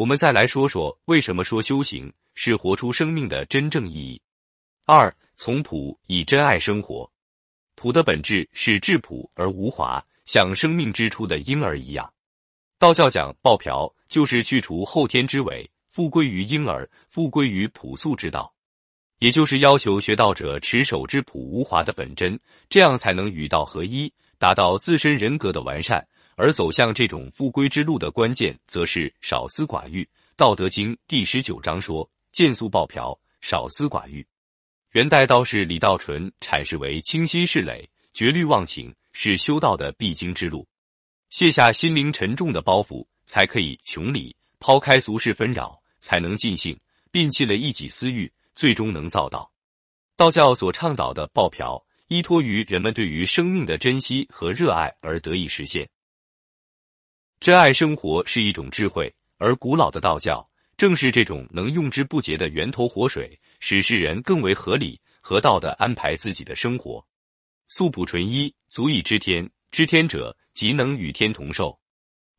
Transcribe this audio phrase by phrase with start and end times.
[0.00, 4.18] 我们再来说说为什么说修行是活出生命的真正意义。
[4.86, 7.06] 二，从朴以真爱生活。
[7.74, 12.10] 朴的本质是质朴而无华，像生命之初的婴儿一样。
[12.78, 18.50] 道教讲抱朴，就是去除后天之伪，复归于婴儿，复归于朴素之道。
[19.18, 22.40] 也就是要求学道者持守质朴无华的本真，
[22.70, 26.08] 这样才能与道合一，达到自身人格的完善。
[26.40, 30.02] 而走向这种复归之路的关键，则是少思寡欲。
[30.36, 34.26] 《道德经》第十九章说：“见素抱朴，少思寡欲。”
[34.92, 40.66] 元代道士李道纯阐释为：“清心是累，绝虑忘情，是修道的必经之路。
[41.28, 46.74] 卸下心灵沉重的包袱，才可以穷理；抛开俗世纷扰，才能尽兴；
[47.12, 49.52] 摒弃了一己私欲。”最终能造道。
[50.16, 55.86] 道教所倡导的抱朴，依托于人们对于生命的珍惜和热爱而得以实现。
[57.40, 67.02] 珍爱生活是一种智慧，而古老的道教正是这种能用之不竭的源头活水，使世人更为合理、合道的安排自己的生活。
[67.66, 71.74] 素朴纯一，足以知天；知天者，即能与天同寿。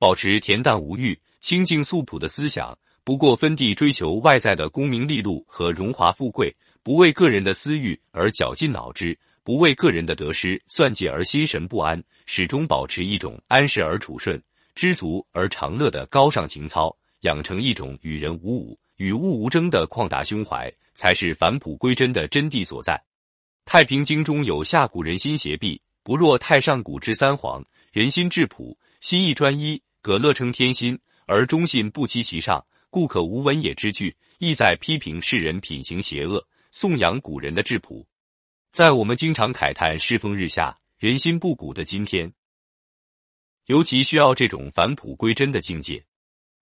[0.00, 2.76] 保持恬淡无欲、清净素朴的思想。
[3.04, 6.52] 不过分地追求外在的功名利禄和荣华富贵，
[6.82, 14.42] 不为个人的私欲而绞尽脑汁，不为个人的得失算计而心神不安，始终保持一种安适而处顺、
[14.78, 22.94] 知足而常乐的高尚情操，养成一种与人无侮、与物无争的旷达胸怀，才是返璞归真的真谛所在。
[23.64, 38.06] 《太平经》中有“下古人心邪僻，不若太上古之三皇；人心质朴，心意专一，葛乐称天心，而忠信不欺其上。”故可无文也之句，意在批评世人品行邪恶，颂扬古人的质朴。
[38.70, 42.32] 在我们经常慨叹世风日下、人心不古的今天，
[43.68, 46.02] 尤其需要这种返璞归真的境界。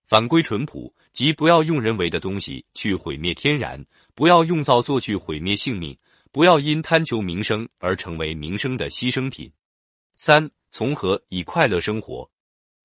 [0.07, 5.97] 返归淳朴，即不要用人为的东西去毁灭天然，不要用造作去毁灭性命，
[6.33, 9.51] 不要因贪求名声而成为名声的牺牲品。
[10.17, 12.29] 三，从和以快乐生活，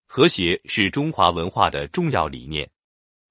[0.06, 2.70] 和谐是中华文化的重要理念。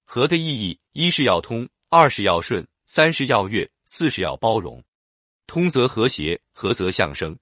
[0.05, 4.83] 和的意义，一是要通，二是要顺，三是要悦，四是要包容。
[5.47, 7.37] 通则和谐，和则相生。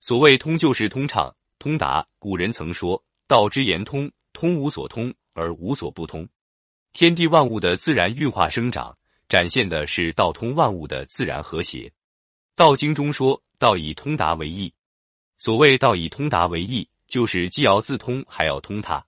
[0.00, 1.34] 所谓通，就是通畅、
[1.68, 2.02] 通达。
[2.18, 6.26] 古人曾说：“道之言通，通无所通而无所不通。”
[6.94, 8.96] 天地万物的自然运化生长，
[9.28, 11.80] 展现的是道通万物的自然和谐。
[12.56, 14.72] 《道经》中说：“道以通达为义。”
[15.36, 19.04] 所谓“道以通达为义”，就是既要自通，还要通他。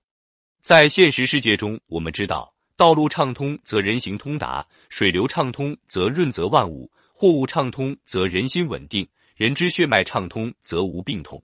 [0.61, 2.53] 在现实世界中，我们知道。
[2.75, 9.03] 道路畅通，则人行通达；水流畅通，则润泽万物；货物畅通，则人心稳定；
[9.35, 11.43] 人之血脉畅通，则无病痛。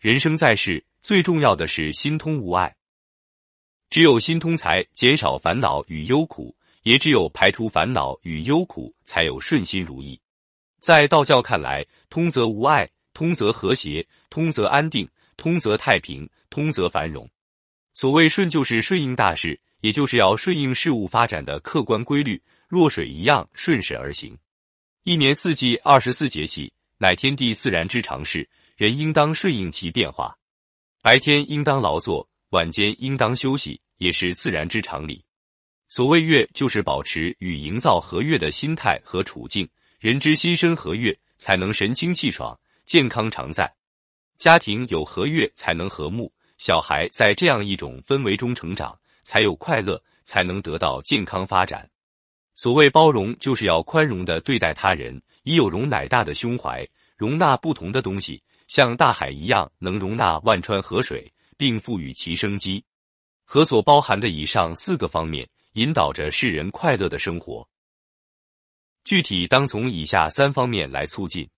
[0.00, 2.74] 人生在世，最重要的是心通无碍。
[3.90, 10.18] 只有心通，才减少烦恼与忧苦；也只有排除烦恼与忧苦，才有顺心如意。
[10.78, 15.06] 在道教看来，通则无碍，通则和谐，通则安定，
[15.36, 17.28] 通则太平，通则繁荣。
[17.92, 19.60] 所谓顺，就是顺应大势。
[19.82, 24.34] 也就是要顺应事物发展的客观规律，若水一样顺势而行。
[25.04, 28.48] 一年四季二十四节气，乃天地自然之常事，
[28.80, 30.34] 人应当顺应其变化。
[31.02, 35.22] 白天应当劳作，晚间应当休息，也是自然之常理。
[35.86, 39.68] 所谓悦，就是保持与营造和悦的心态和处境。
[39.98, 43.70] 人之心身和悦，才能神清气爽、健康常在。
[44.38, 48.98] 家庭有和悦，才能和睦，小孩在这样一种氛围中成长。
[49.22, 51.86] 才有快乐，才能得到健康发展。
[52.54, 62.84] 所谓包容，就是要宽容的对待他人，以有容乃大的胸怀，容纳不同的东西，像大海一样，能容纳万川河水，并赋予其生机。
[63.44, 67.68] 河所包含的以上四个方面，引导着世人快乐的生活。
[69.02, 71.50] 具体当从以下三方面来促进：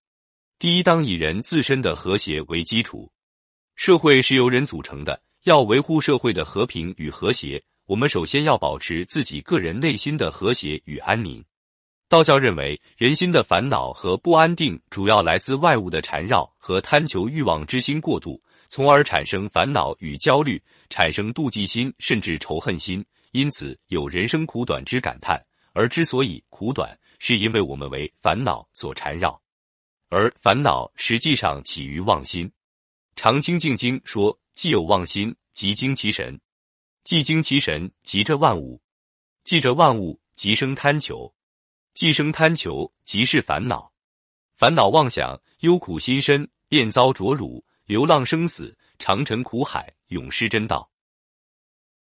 [0.57, 3.11] 第一，当以人自身的和谐为基础。
[3.75, 5.21] 社会是由人组成的。
[5.43, 11.45] 要维护社会的和平与和谐，我们首先要保持自己个人内心的和谐与安宁。
[12.13, 18.39] 道教认为，人心的烦恼和不安定主要来自外物的缠绕和贪求欲望之心过度，
[18.69, 20.61] 从而产生烦恼与焦虑，
[20.91, 25.43] 产生妒忌心甚至仇恨心，因此有人生苦短之感叹。
[25.73, 29.41] 而之所以苦短，是因为我们为烦恼所缠绕，
[30.09, 32.47] 而烦恼实际上起于妄心。
[33.15, 34.37] 《常清静经》说。
[34.53, 36.37] 既有妄心，即精其神；
[37.03, 38.79] 既精其神，即着万物；
[39.43, 41.33] 即着万物，即生贪求；
[41.93, 43.91] 既生贪求，即是烦恼。
[44.55, 50.89] 烦恼妄想，忧苦心身，便遭浊辱，流浪生死，长城苦海，永失真道。